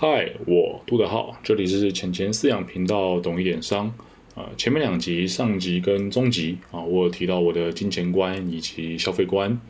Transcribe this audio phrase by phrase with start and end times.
[0.00, 3.92] 嗨，我杜德浩，这里是浅浅饲养频道，懂一点商。
[4.36, 9.60] 啊，前面两集上集跟中集啊，我有提到我的金钱观以及消费观。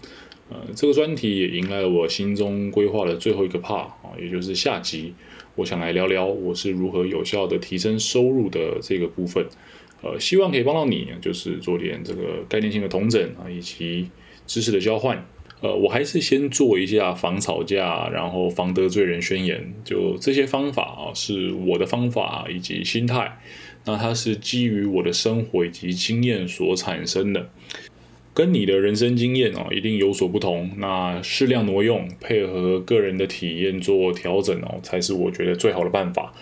[0.50, 5.14] 呃，这个专题也迎来了我心中规划的最后一个 part 啊，也就是下集，
[5.54, 9.46] 我想来聊聊我是如何有效的提升收入的这个部分。
[10.02, 14.10] 呃，希望可以帮到你，就是做点这个概念性的同整啊，以及
[14.46, 15.26] 知识的交换。
[15.60, 19.72] 呃，我还是先做一下防吵架，然后防得罪人宣言。
[19.84, 23.40] 就这些方法啊，是我的方法以及心态。
[23.84, 27.48] 那它是基于我的生活以及经验所产生的，
[28.34, 30.70] 跟你的人生经验哦一定有所不同。
[30.76, 36.32] 那适量挪用，配合个人的体验做调整哦，才是我觉得最好的办法。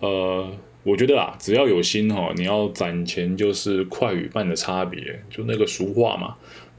[0.00, 0.50] 呃，
[0.82, 5.22] 我觉得啊，只要有心哈，你要攒钱就是快与慢的差别。
[5.30, 6.36] 就那个俗话嘛。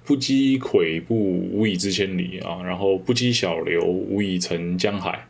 [0.09, 1.15] 不积跬步，
[1.51, 2.63] 无以至千里啊！
[2.65, 5.27] 然后不积小流，无以成江海。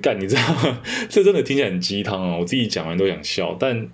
[0.00, 0.42] 干，你知道？
[1.10, 2.38] 这真的听起来很鸡汤啊！
[2.38, 3.54] 我自己讲完都想笑。
[3.60, 3.86] 但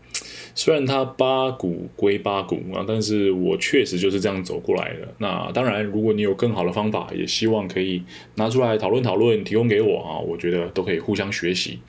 [0.55, 5.13] 虽然它八股归八股啊，但是我确实就是这样走过来的。
[5.19, 8.01] 那当然，如果你有更好的方法，也希望可以
[8.37, 10.19] 拿出来讨论讨论，提供给我啊！
[10.21, 11.81] 我觉得都可以互相学习。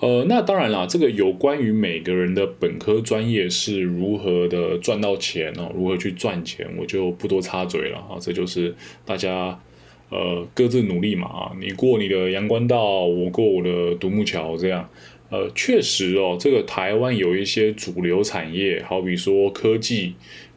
[0.00, 8.16] 呃，那当然啦，这个有关于每个人的本科专业是如何的赚到钱哦，如何去赚钱，我就不多插嘴了啊。
[8.18, 9.60] 这就是大家
[10.08, 14.88] 呃各自努力嘛啊，你过你的阳关道，我过我的独木桥，这样。
[15.28, 20.14] 呃，确实哦，这个台湾有一些主流产业，好比说科技、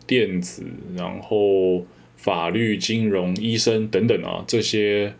[0.07, 0.63] 电子，
[0.97, 1.85] 然后
[2.15, 5.13] 法律、金融、医生等等啊，这些。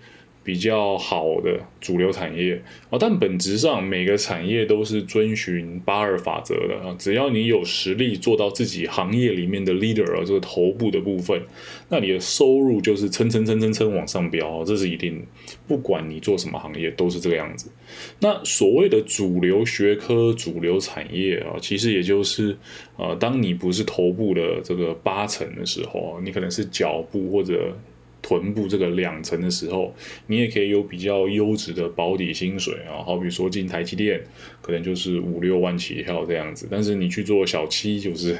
[0.43, 6.95] 比较好的主流产业啊，但本质上每个产业都是遵循八二法则的啊。
[6.99, 11.41] 只要你有实力做到自己行业里面的 leader 啊，这个头部的部分，
[11.89, 15.25] 那你的收入就是蹭蹭蹭蹭蹭往上飙，这是一定。
[15.67, 17.71] 不管你做什么行业，都是这个样子。
[18.19, 22.57] 那所谓的主流学科、主流产业啊，其实也就是
[22.97, 27.73] 呃，当你不是头部的这个八成的时候你可能是脚部或者。
[28.23, 29.93] 臀部这个两层的时候，
[30.27, 34.23] 你也可以有比较优质的保底薪水啊，好比说进台积电，
[34.61, 36.67] 可能就是五六万起跳这样子。
[36.71, 38.33] 但是你去做小七，就是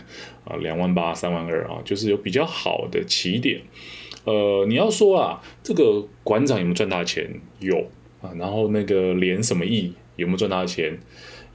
[0.45, 3.61] 啊两万八、三万二啊，就是有比较好的起点。
[4.23, 7.29] 呃，你要说啊，这个馆长有没有赚大钱？
[7.59, 7.77] 有
[8.21, 8.31] 啊。
[8.39, 10.97] 然后那个连什么亿有没有赚大钱？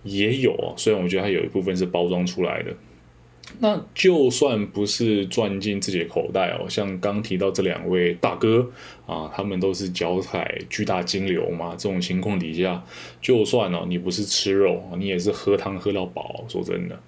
[0.04, 0.74] 也有啊。
[0.76, 2.76] 虽然我觉得它有一部分是包装出来的。
[3.60, 8.70] 那就算不是赚进自己的口袋哦，像刚提到这两位大哥
[9.06, 11.70] 啊，他们都是脚踩巨大金流嘛。
[11.70, 12.84] 这种情况底下，
[13.20, 16.44] 就算哦你不是吃肉，你也是喝汤喝到饱。
[16.48, 17.00] 说真的，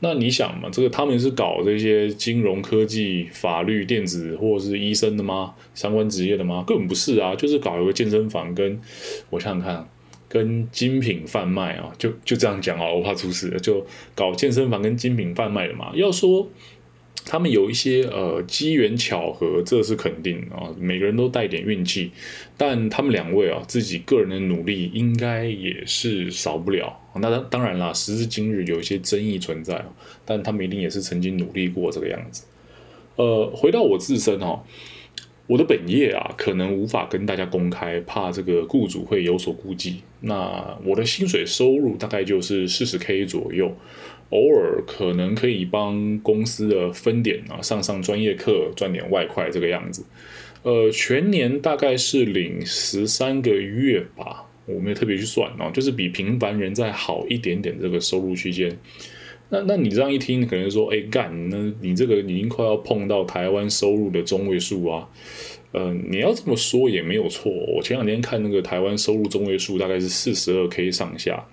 [0.00, 5.54] 那你想嘛，这个他们是搞这些金融科技、法律、电子或者是医生的吗？
[5.74, 6.64] 相关职业的吗？
[6.66, 8.80] 根本不是啊，就是搞一个健身房，跟
[9.30, 9.88] 我想想看。
[10.28, 13.50] 跟精品贩卖啊，就就这样讲啊，我怕出事。
[13.60, 15.90] 就搞健身房跟精品贩卖的嘛。
[15.94, 16.46] 要说
[17.24, 22.10] 他们有一些呃机缘巧合，这是肯定啊，每个人都带点运气。
[22.56, 27.00] 但他们两位啊，自己个人的努力应该也是少不了。
[27.14, 29.84] 那当然啦，时至今日有一些争议存在，
[30.24, 32.44] 但他们一定也是曾经努力过这个样子。
[33.16, 34.62] 呃，回到我自身哈。
[35.48, 40.02] 我的本业啊，可能无法跟大家公开，怕这个雇主会有所顾忌。
[40.20, 43.74] 那我的薪水收入大概就是四十 K 左右，
[44.28, 50.04] 偶尔可能可以帮公司的分点啊上上专业课赚点外快这个样子。
[50.64, 58.76] 呃，全年大概是领十三个月吧，我没有特别去算哦，就是比平凡人再好一点点这个收入区间。
[59.50, 65.08] 那那你这样一听，可能说，哎干，那你这个已经快要碰到台湾收入的中位数啊。
[65.72, 67.52] 呃，你要这么说也没有错。
[67.52, 71.44] 我前两天看那个台湾收入中位数大概是四十二 K 上下。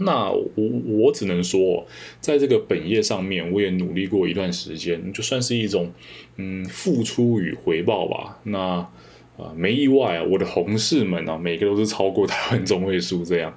[0.00, 0.48] 那我
[0.86, 1.86] 我只能说，
[2.20, 5.92] 在这个本业上面，我也努力过一段时间，就算是一种
[6.36, 8.38] 嗯付出与回报吧。
[8.44, 13.56] 那啊没意外啊，我的同事们啊，每个都是超过台湾中位数这样。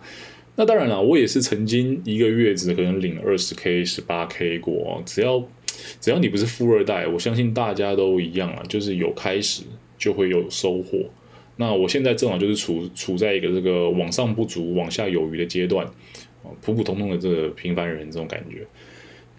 [0.61, 5.01] 那当然了，我也是曾经一个月只可能领二十 K、十八 K 过。
[5.07, 5.43] 只要
[5.99, 9.63] 只要你不是富二代，我相信大家都一样啊，就是有开始
[9.97, 10.99] 就会有收获。
[11.55, 15.83] 那我现在正好就是处处在一个这个往上不足、往下有余的阶段，
[16.61, 18.63] 普普通通的这个平凡人这种感觉。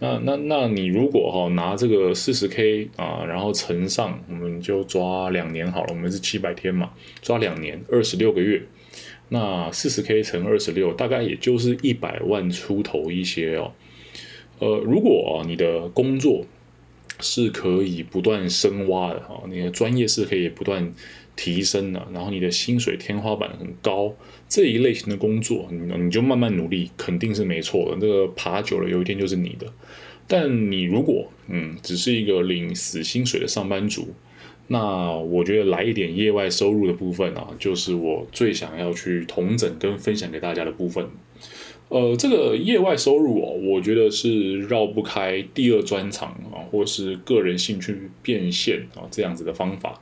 [0.01, 6.91] 那那那你如果哈拿这个四十 K 啊，然后乘上，我们就抓两年好了，我们是七百天嘛，
[7.21, 8.61] 抓两年二十六个月。
[9.33, 13.73] 那四十 K 乘二十六，大概也就是一百万出头一些哦。
[14.59, 16.45] 呃，如果你的工作
[17.19, 20.93] 是可以不断深挖的哈，你的专业是可以不断
[21.35, 24.15] 提升的，然后你的薪水天花板很高，
[24.51, 27.99] 这一类型的工作，你你就慢慢努力，肯定是没错的。
[27.99, 29.67] 这个爬久了，有一天就是你的。
[30.29, 34.15] 但你如果嗯，只是一个领死薪水的上班族，
[34.73, 41.07] 那我觉得来一点业外收入的部分啊，就是我最想要去同整跟分享给大家的部分。
[41.91, 50.01] 呃，这个业外收入哦，我觉得是绕不开第二专长啊，或是个人兴趣变现啊这样子的方法。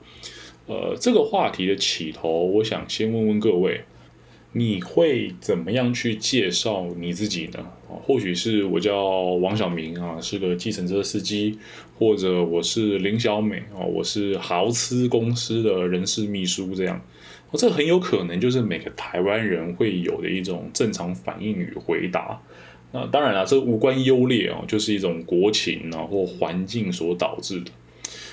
[0.69, 3.81] 呃，这个话题的起头，我想先问问各位。
[4.52, 7.64] 你会怎么样去介绍你自己呢？
[8.02, 9.05] 或许是我叫
[9.35, 11.56] 王小明啊，是个计程车司机，
[11.97, 17.00] 或者我是林小美啊，我是豪斯公司的人事秘书这样。
[17.50, 22.41] 哦这很有可能就是每个台湾人会有的一种正常反应与回答。
[22.93, 27.70] 那当然了，这无关优劣哦，就是一种国情啊或环境所导致的。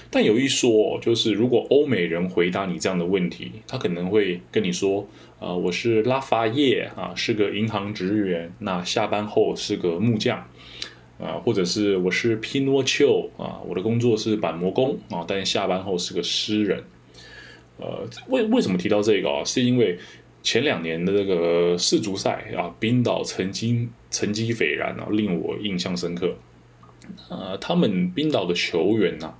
[0.09, 5.05] 但有一说，就是如果欧美人回答你这样的问题，他可能会跟你说
[5.39, 10.47] ：“呃，我是拉法叶啊，是个银行职员，那下班后是个木匠，
[11.19, 16.83] 啊，或者是我是皮诺丘啊，我的工作是板模工啊，但下班后是个诗人。”
[17.77, 19.43] 呃，为为什么提到这个啊？
[19.43, 19.99] 是因为
[20.41, 26.33] 前两年的这个世足赛啊，冰岛曾经成绩斐然啊，令我印象深刻。
[27.29, 29.35] 呃，他们冰岛的球员呐。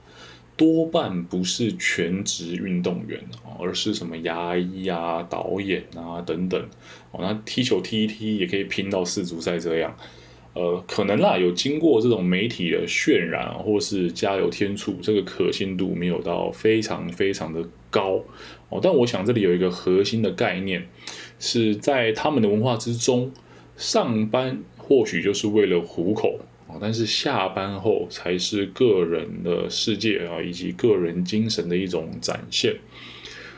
[0.58, 3.22] 多半不是全职运动员
[3.60, 6.60] 而是什么牙医啊、导演啊等等
[7.12, 7.20] 哦。
[7.22, 9.96] 那踢球踢一踢也可以拼到世足赛这样，
[10.54, 18.24] 呃，可能啦，有经过这种媒体的渲染或是加油添醋，这个可信度没有到非常非常的高
[18.70, 18.80] 哦。
[18.82, 20.88] 但我想这里有一个核心的概念，
[21.40, 23.32] 是在他们的文化之中，
[23.76, 26.40] 上班或许就是为了糊口。
[26.80, 32.76] 但是下班后才是个人的世界啊，以及个人精神的一种展现。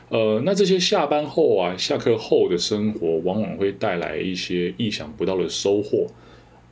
[0.09, 6.07] 呃，那这些下班后啊，下课后的生活，往往会带来一些意想不到的收获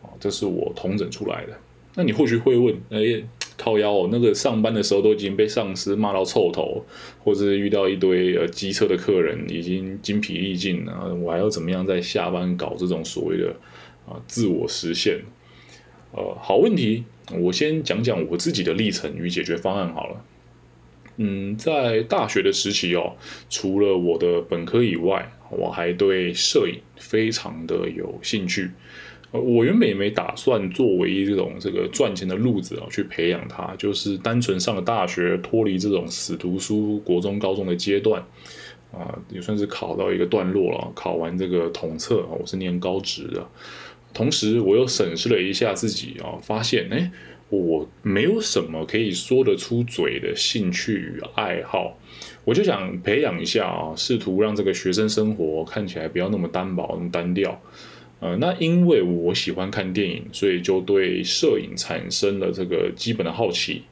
[0.01, 1.53] 啊，这是我统整出来的。
[1.95, 3.23] 那你或许会问，哎，
[3.57, 6.85] 靠腰哦，那个上班的时候都已经被上司骂到臭头，
[7.23, 13.55] 或者遇到一堆呃机车的客人，已经精疲力尽了，我还要怎么样在下班搞这种所谓的
[14.07, 15.19] 啊自我实现？
[16.11, 17.03] 呃，好问题，
[17.39, 20.23] 我先讲讲我自己的历程与解决方案好了。
[21.17, 23.15] 嗯，在大学的时期哦，
[23.49, 28.69] 除了我的本科以外，我还对摄影非常的有兴趣。
[29.31, 38.23] 呃，我原本也没打算作为这种这个赚钱的路子啊去培养它，就是单纯上了大学，脱离这种死读书国中高中的阶段，
[38.93, 40.91] 啊，也算是考到一个段落了。
[40.95, 43.45] 考完这个统测我是念高职的。
[44.17, 47.11] 同时，我又审视了一下自己啊，发现哎，
[47.49, 51.99] 我没有什么可以说得出嘴的兴趣与爱好，
[52.43, 57.61] 我就想培养一下啊，试图让这个学生生活看起来不要那么单薄、那么单调。
[58.19, 63.83] 呃，那因为我喜欢看电影，所以就对摄影产生了这个基本的好奇。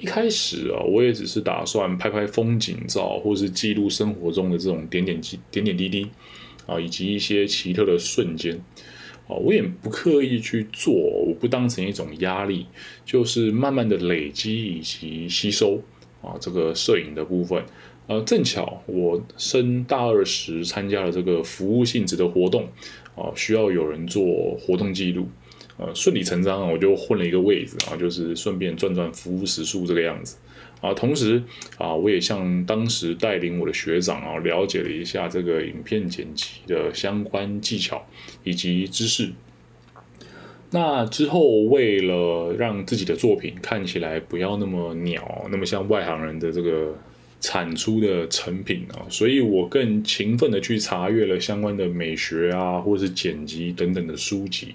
[0.00, 5.20] 一开始啊，我也只是打算拍拍风景照，或是记录生活中的这种点点
[5.52, 6.08] 点点滴滴
[6.66, 8.60] 啊，以及一些奇特的瞬间。
[9.28, 12.66] 哦，我也不刻意去做，我不当成一种压力，
[13.04, 15.82] 就是慢慢的累积以及吸收
[16.22, 17.62] 啊，这个摄影的部分。
[18.06, 22.66] 呃，正巧我升大二时参加了这个服务性质的活动，
[23.14, 25.28] 啊，需要有人做活动记录，
[25.76, 30.38] 呃，顺理成章我就混了一个位置啊，就是顺便赚赚服务时数这个样子。
[30.80, 31.42] 啊，同时
[31.76, 38.06] 啊，我也向当时带领我的学长啊，了解了一下这个影片剪辑的相关技巧
[38.44, 39.32] 以及知识。
[40.70, 46.94] 那之后，为了让自己的作品看起来不要那么鸟，那么像外行人的这个
[47.40, 54.74] 产出的成品啊，所以我更勤奋的去查阅了相关的美学啊，或者是剪辑等等的书籍，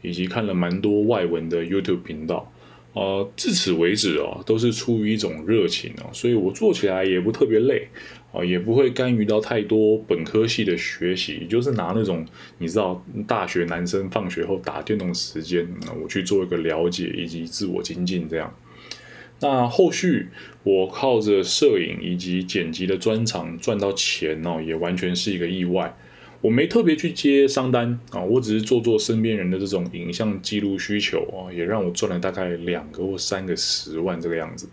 [0.00, 2.50] 以及看了蛮多外文的 YouTube 频道。
[2.94, 7.88] 呃，至此为止哦，都是出于一种热情哦，所以我做起来也不特别累
[8.32, 12.24] 啊，也不会干预到太多本科系的学习，就是拿那种
[12.58, 15.68] 你知道大学男生放学后打电动时间，
[16.00, 18.54] 我去做一个了解以及自我精进这样。
[19.40, 20.28] 那后续
[20.62, 25.92] 我靠着摄影以及剪辑的专长赚到钱哦，也完全是一个意外。
[26.44, 34.68] 我没特别去接商单啊，我只是做做身边人的这种影像记录需求啊，也让我赚了大概两个或三个十万这个样子。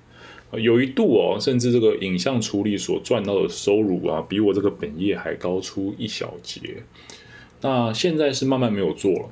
[0.52, 6.60] 有一度哦，甚至这个影像处理所赚到的收入啊，比我这个本业还高出一小截。
[7.62, 9.30] 那现在是慢慢没有做了，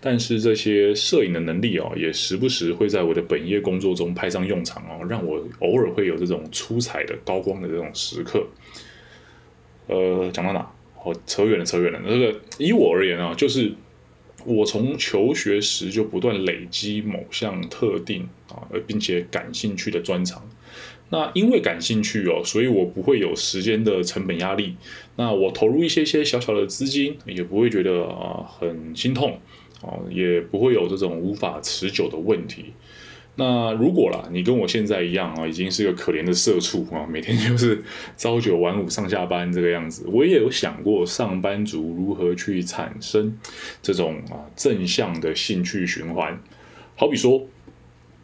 [0.00, 8.44] 但是这些摄影的能力哦，也时不时会在我的本业工作中派上用场哦，让我偶尔会有这种出彩的高光的这种时刻。
[9.86, 10.68] 呃，讲到哪？
[11.06, 12.00] 哦，扯远了，扯远了。
[12.04, 13.72] 这个以我而言啊，就是
[14.44, 20.50] 我从求学时就不断累积某项特定啊，并且感兴趣的专长。
[21.10, 24.74] 那因为感兴趣哦，所以我不会有时间的成本压力。
[25.14, 29.38] 那我投入一些些小小的资金，也不会觉得啊很心痛
[29.82, 32.72] 哦，也不会有这种无法持久的问题。
[33.38, 37.84] 那如果啦，你跟我现在一样啊，已经是个可怜的社畜啊，每天就是
[38.16, 43.38] 朝九晚五上下班这个样子，我也有想过上班族如何去产生
[43.82, 46.40] 这种啊正向的兴趣循环。
[46.94, 47.46] 好比说，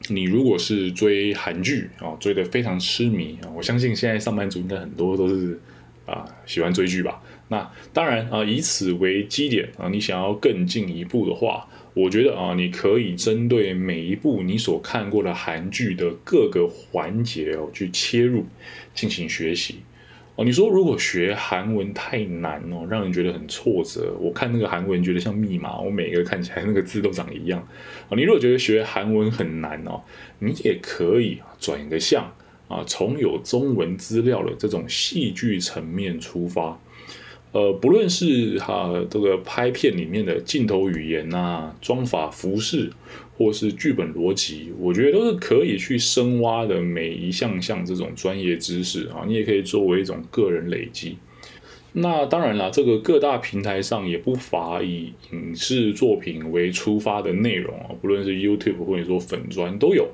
[0.08, 5.60] 你如果是追韩剧啊，追的非常痴迷啊，我相信现在上班族应该很多都是
[6.06, 7.22] 啊喜欢追剧吧。
[7.48, 11.68] 那当然啊，以此为基点啊，你想要更进一步的话。
[11.94, 18.46] 我觉得啊，你可以针对每一部你所看过的韩剧的各个环节哦，去切入
[18.94, 19.80] 进行学习
[20.36, 20.44] 哦。
[20.44, 24.16] 你说如果学韩文太难哦，让人觉得很挫折。
[24.18, 27.60] 我看那个韩文觉得像密码，我每个看起来那个字都长一样
[28.08, 28.16] 啊。
[28.16, 30.00] 你如果觉得学韩文很难哦，
[30.38, 32.32] 你也可以转一个向
[32.68, 36.80] 啊，从有中文资料的这种戏剧层面出发。
[37.52, 42.90] 呃，不论是哈这个拍片里面的镜头语言呐、妆法、服饰，
[43.36, 51.18] 或是剧本逻辑，我觉得都是可以去深挖的每一项项这种专业知识啊，你也可以作为一种个人累积。
[51.92, 60.08] 那当然了，这个各大平台上也不乏以影视作品为出发的内容啊，不论是 YouTube 或者说粉砖都有。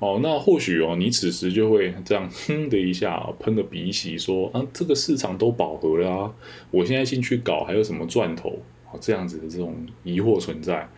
[0.00, 6.32] 哦，那或许哦，你此时就会这样 哼的一下，喷个鼻息，说啊，这个市场都饱和了啊，
[6.70, 8.50] 我现在进去搞还有什么赚头？
[8.92, 9.74] 哦，这样子的这种
[10.04, 10.88] 疑惑存在，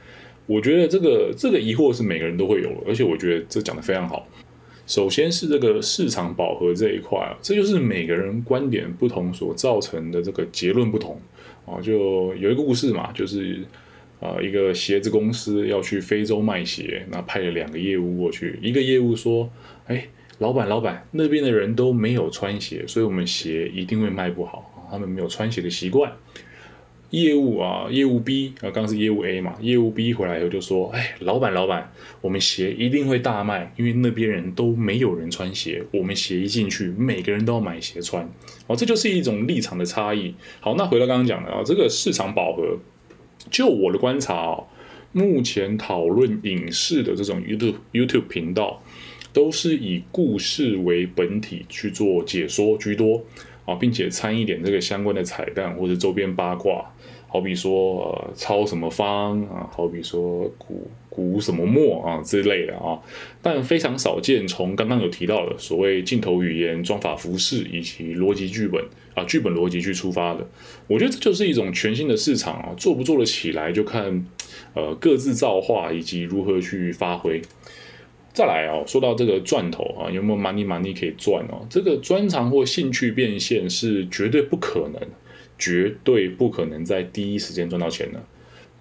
[0.45, 4.29] 我觉得这个这个疑惑是每个人都会有，而且我觉得这讲的非常好。
[4.87, 11.19] 首先是这个市场饱和这一块，这就是每个人观点不同所造成的这个结论不同。
[11.65, 13.65] 哦，就有一个故事嘛，就是。
[14.21, 18.59] 啊，一个鞋子公司要去非洲卖鞋，那派了两个业务过去。
[18.61, 19.51] 一个业务说
[19.89, 20.07] ：“哎，
[20.39, 24.89] 老板，老板，那边的人都没有穿鞋，所以我们鞋一定会卖不好。
[24.91, 26.13] 他们没有穿鞋的习惯。”
[27.09, 29.57] 业务啊，业务 B 啊，刚是业务 A 嘛。
[29.61, 38.31] 业务 B 回来以后就说：“哎，老板，老板，我们鞋一定会大卖，因为那边人都没有人穿鞋，我们鞋一进去，每个人都要买鞋穿。
[38.69, 40.35] 哦，这就是一种立场的差异。
[40.61, 42.79] 好，那回到刚刚讲的啊，这个市场饱和。”
[43.49, 44.65] 就我的观察，
[45.13, 48.83] 目前讨论影视的这种 YouTube YouTube 频道，
[49.33, 53.25] 都是以故事为本体去做解说居多
[53.65, 56.85] 啊，并且掺一点这个相关的彩蛋或者周边八卦。
[57.29, 59.71] 好比说，呃，抄什么方啊？
[59.73, 62.99] 好比说，古古什么墨啊之类的啊，
[63.43, 64.49] 但非常少见。
[64.49, 68.83] 从刚刚有提到的所谓镜头语言、装法、服饰以及逻辑剧本
[69.15, 70.49] 啊，剧本逻辑去出发的，
[70.87, 74.25] 我觉得这就是一种全新的市场啊，做不做得起来就看
[74.75, 77.43] 呃各自造化以及如何去发挥。
[78.33, 81.67] 再来啊，说到这个赚头啊，有没有 money money 可以赚哦？
[81.69, 85.01] 这个专长或兴趣变现是绝对不可能。
[85.63, 88.25] 绝对不可能在第一时间赚到钱的，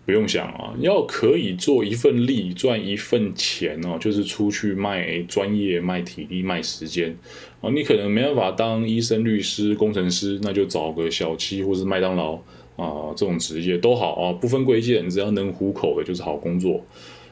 [0.09, 7.15] 不用想啊，要可以做一份力赚一份钱哦，就是出去卖专业、卖体力、卖时间
[7.61, 7.69] 啊。
[7.69, 12.33] 你可能没办法当医生、律师、工程师，那就找个小七或是麦当劳
[12.75, 16.83] 啊，这种职业都好啊，不分贵贱，只要能糊口的，就是好工作。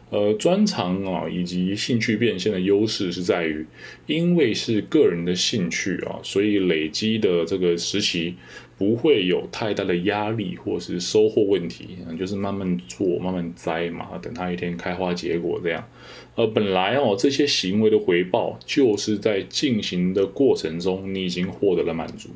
[0.09, 3.65] 呃，专长啊，以及兴趣变现的优势是在于，
[4.05, 8.35] 因为是个人的兴趣啊，所以累积的这个时期
[8.77, 15.85] 不会有太大的压力或是收获问题，就是慢慢做，慢慢栽嘛，等它一天开花结果这样。
[16.35, 22.29] 呃，本来哦，这些行为的回报就是在进行的过程中，你已经获得了满足，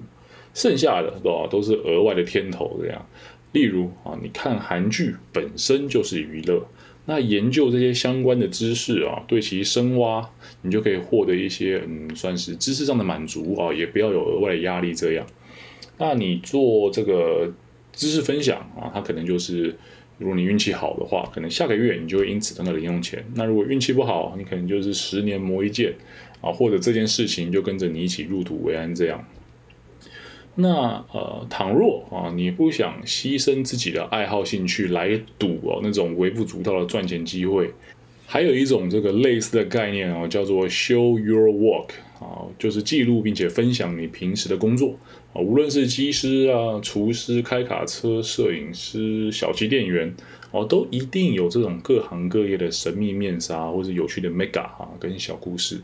[0.54, 3.08] 剩下的对吧，都是额外的添头这样。
[3.54, 6.68] 例如啊，你看韩剧本身就是娱乐。
[7.06, 10.30] 那研究这些相关的知识啊，对其深挖，
[10.62, 15.26] 你就可以获得一些嗯，算是知识上的满足啊，也不要有额外的压力这样。
[15.98, 17.52] 那你做这个
[17.92, 19.76] 知识分享啊，它可能就是，
[20.20, 23.26] 如果你运气好的话，可能下个月你就会因此赚到零用钱。
[23.34, 25.94] 那如果运气不好，你可能就是十年磨一剑
[26.40, 29.28] 啊，或者这件事情就跟着你一起入土为安这样。
[30.56, 37.72] 那呃，倘若啊，你不想牺牲自己的爱好兴趣来赌哦那种微不足道的赚钱机会，
[38.28, 44.96] 还有一种这个类似的概念哦，叫做 show your work 啊，就是记录并且分享你平时的工作
[45.34, 50.14] 啊，无论是机师啊、厨师、开卡车、摄影师、小气店员
[50.52, 55.82] 哦，都一定有这种各行各业的神秘面纱或者有趣的 mega 啊跟小故事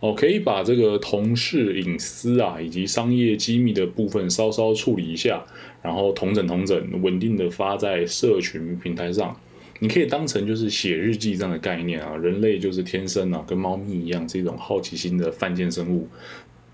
[0.00, 5.44] 哦，可以把这个同事隐私啊以及商业机密的部分稍稍处理一下，
[5.82, 9.36] 然后同整同整，稳定的发在社群平台上。
[9.80, 16.08] 你可以当成就是写日记这样的概念啊，人类就是天生啊，跟猫咪一样，这种好奇心的犯贱生物，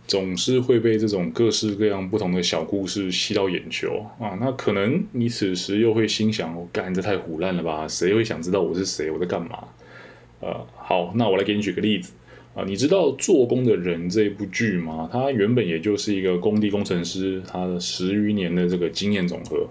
[0.07, 4.37] 总是会被这种各式各样不同的小故事吸到眼球啊。
[4.41, 7.87] 那可能你此时又会心想：我干这太胡乱了吧？
[7.87, 9.11] 谁会想知道我是谁？
[9.11, 9.65] 我在干嘛？
[10.41, 12.13] 呃，好，那我来给你举个例子
[12.55, 12.65] 啊。
[12.67, 15.09] 你知道《做工的人》这部剧吗？
[15.13, 19.69] 它原本也就是一个工地工程师他的十余年的这个经验总和。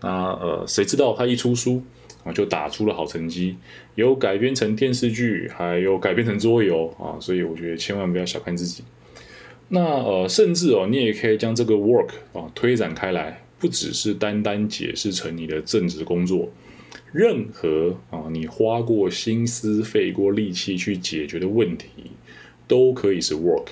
[0.00, 1.82] 那呃，谁知道他一出书？
[2.24, 3.56] 啊，就打出了好成绩，
[3.94, 8.82] 有改编成电视剧，还有改编成桌游啊，所以我觉得千万不要小看自己。
[9.68, 16.50] 那呃，甚至哦，你也可以将这个 work 啊推展开来，不只是单单解释成你的正职工作，
[17.12, 21.86] 任何啊你花过心思、费过力气去解决的问题，
[22.66, 23.68] 都可以是 work。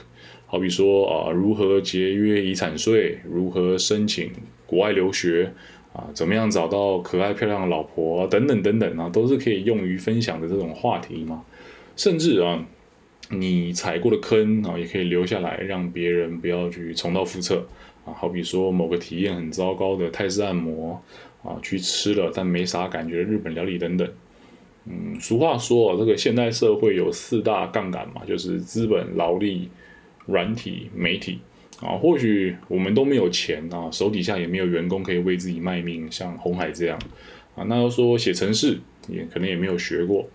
[0.47, 4.31] 好比说啊，如何节约遗产税，如何申请
[4.67, 5.53] 国外留学。
[5.95, 11.45] 啊，怎么样找到可爱漂亮的老婆等等等等啊，都是可以用于分享的这种话题嘛。
[11.95, 12.67] 甚至啊，
[13.31, 17.65] 你踩过的坑啊，也可以留下来，让别人不要去重蹈覆辙
[18.05, 18.11] 啊。
[18.13, 21.01] 好比说某个体验很糟糕的泰式按摩
[21.45, 24.09] 啊，去吃了但没啥感觉的日本料理等等。
[24.87, 29.69] 嗯，俗话说这个现代社会有四大杠杆嘛，就是资本、劳力、
[30.27, 31.39] 软体、媒体。
[31.81, 36.97] 啊，或许我们都没有钱啊，手底下也没有员工可以为自己卖命，像红海这样
[37.57, 37.65] 啊。
[37.65, 40.27] 那要说写程式，也可能也没有学过。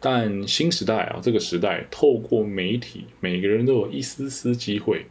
[0.00, 5.04] 但新时代啊，这个时代透过媒体，每个人都有一丝丝机会。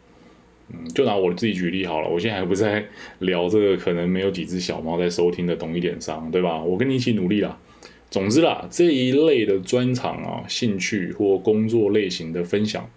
[0.70, 2.86] 嗯，就拿我自己举例好了，我现在还不在
[3.20, 6.64] 聊这个，可能没有几只小猫在收听的懂一点商，对吧？
[6.64, 7.60] 我跟你一起努力啦。
[8.10, 12.90] 总之啦，这一类的专长啊、兴趣或工作类型的分享，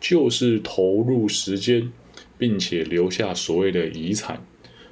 [0.00, 1.92] 就是投入时间。
[2.36, 4.44] 并且留下所谓的遗产，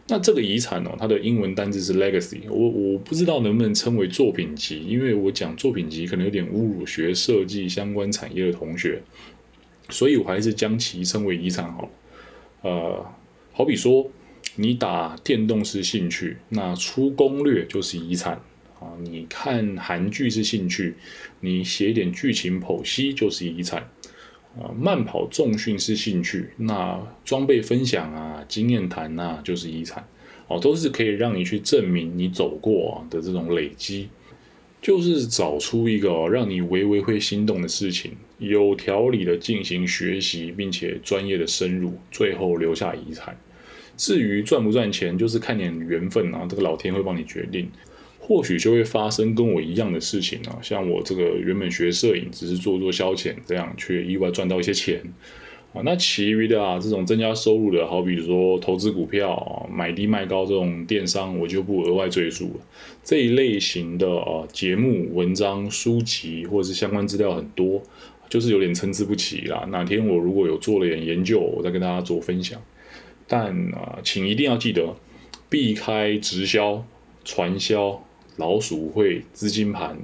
[0.06, 2.38] 那这个遗产哦，它的英文单字是 legacy。
[2.48, 9.02] 我我不知道能不能称为作品集，因为我讲作品集可能有点侮辱学设计相关产业的同学，
[9.90, 11.90] 所以我还是将其称为遗产好。
[12.62, 13.04] 呃，
[13.52, 14.08] 好比说
[14.54, 18.40] 你打电动是兴趣，那出攻略就是遗产
[18.82, 18.98] 啊。
[19.00, 20.94] 你看韩剧是兴趣，
[21.40, 23.88] 你写点剧情剖析就是遗产。
[24.54, 30.06] 啊，慢跑重训是兴趣，那装备分享啊、经验谈呐，就是遗产，
[30.46, 34.10] 哦，都是可以让你去证明你走过的这种累积，
[34.82, 43.34] 就是找出一个，让你微微会心动的事情，有条理的进行学习，并且专业的深入，最后留下遗产。
[43.96, 47.70] 至于赚不赚钱，就是看点缘分啊，这个老天会帮你决定。
[48.32, 55.02] 或许就会发生跟我一样的事情啊，像我这个原本学摄影只是做做消遣，这样却意外赚到一些钱
[55.74, 55.82] 啊。
[55.84, 62.64] 那其余的啊，这种增加收入的，好比说投资股票啊、买低卖高这种电商，我就不额外赘述了。
[63.04, 67.82] 这一类型的啊节目、文章、书籍或者是相关资料很多，
[68.30, 69.66] 就是有点参差不齐啦。
[69.70, 72.58] 哪天我如果有做了点研究，我再跟大家做分享。
[73.28, 74.96] 但啊，请一定要记得
[75.50, 76.82] 避开直销、
[77.26, 78.02] 传销。
[78.36, 79.98] 老鼠会、资金盘，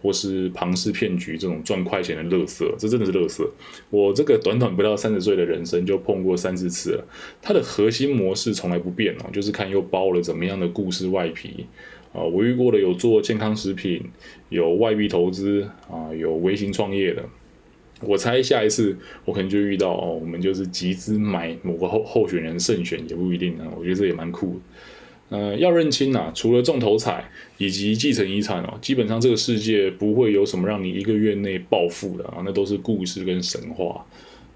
[0.00, 3.50] 或是庞氏骗局这种赚快钱的乐色，这真的是乐色。
[3.90, 7.06] 我这个短短不到三十岁的人生就碰过三四次了。
[7.42, 11.66] 它的核心模式从来不变哦，就是看又包了怎么样的故事外皮
[12.12, 12.22] 啊。
[12.22, 14.02] 我遇过的有做健康食品，
[14.48, 17.22] 有外币投资啊，有微型创业的。
[18.00, 23.68] 我猜下一次我可能就遇到哦，我们就是集资买某个候候选人胜选也不一定啊。
[23.78, 24.60] 我觉得这也蛮酷。
[25.34, 34.06] 呃，要认清呐，除了中头彩以及继承遗产哦，基本上这个世界不会有什么让你一个月内暴富的啊，那都是故事跟神话。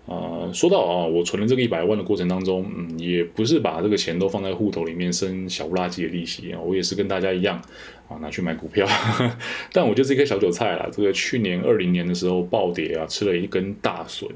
[0.09, 7.61] 啊，说到啊，我存了这个一百万的过程当中，嗯，也不是把这个钱都放在户头里面生小不拉几的利息啊，我也是跟大家一样
[8.09, 8.87] 啊，拿去买股票。
[9.71, 14.27] 但我就是一颗小韭菜啦，这个去年二零年的时候暴跌啊，吃了一根大笋。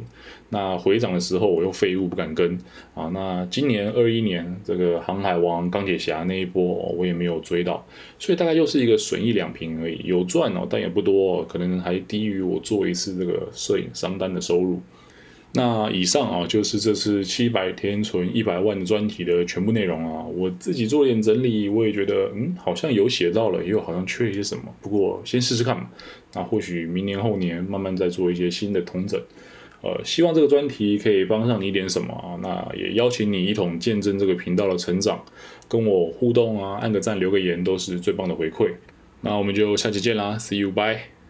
[0.51, 2.59] 那回涨的时候我又废物不敢跟
[2.95, 3.09] 啊。
[3.15, 6.63] 那今年二一年这个航海王、钢铁侠那一波
[6.95, 7.83] 我也没有追到，
[8.19, 14.79] 所以大概又是一个损一两平而已，有赚哦，但也不多，可能还低于我做一次这个摄影商单的收入。
[15.55, 20.25] 那以上啊，就是这次七百天存一百万的专题的全部内容啊。
[20.25, 24.65] 我自己做点整理，我也觉得，嗯，好像有写到了，也有好像缺一些什么。
[24.81, 25.91] 不过先试试看嘛。
[26.33, 29.21] 那或许明年后年慢慢再做一些新的统整。
[29.83, 32.39] 呃，希望这个专题可以帮上你一点什么啊。
[32.41, 35.23] 那也邀请你一同见证这个频道的成长，
[35.69, 38.71] 跟我互动啊，按个赞，留个言，都是最棒的回馈。
[39.21, 41.22] 那我们就下期见啦，See you，bye。